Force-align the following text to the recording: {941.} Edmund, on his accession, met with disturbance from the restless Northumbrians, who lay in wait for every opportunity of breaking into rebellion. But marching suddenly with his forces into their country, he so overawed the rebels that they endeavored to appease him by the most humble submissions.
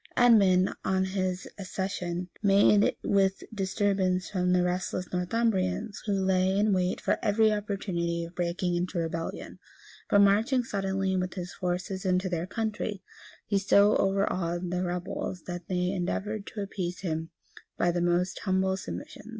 {941.} 0.17 0.33
Edmund, 0.65 0.77
on 0.83 1.03
his 1.13 1.47
accession, 1.59 2.27
met 2.41 2.97
with 3.03 3.43
disturbance 3.53 4.31
from 4.31 4.51
the 4.51 4.63
restless 4.63 5.05
Northumbrians, 5.13 6.01
who 6.07 6.13
lay 6.13 6.57
in 6.57 6.73
wait 6.73 6.99
for 6.99 7.19
every 7.21 7.53
opportunity 7.53 8.23
of 8.23 8.33
breaking 8.33 8.75
into 8.75 8.97
rebellion. 8.97 9.59
But 10.09 10.21
marching 10.21 10.63
suddenly 10.63 11.15
with 11.17 11.35
his 11.35 11.53
forces 11.53 12.03
into 12.03 12.29
their 12.29 12.47
country, 12.47 13.03
he 13.45 13.59
so 13.59 13.95
overawed 13.95 14.71
the 14.71 14.81
rebels 14.83 15.43
that 15.43 15.67
they 15.67 15.91
endeavored 15.91 16.47
to 16.47 16.61
appease 16.61 17.01
him 17.01 17.29
by 17.77 17.91
the 17.91 18.01
most 18.01 18.39
humble 18.39 18.77
submissions. 18.77 19.29